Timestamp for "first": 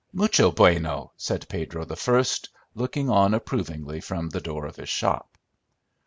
1.95-2.49